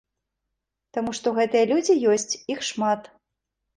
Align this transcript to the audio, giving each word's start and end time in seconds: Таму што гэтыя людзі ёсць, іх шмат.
Таму 0.97 1.11
што 1.19 1.27
гэтыя 1.37 1.69
людзі 1.75 1.99
ёсць, 2.15 2.37
іх 2.55 2.67
шмат. 2.71 3.01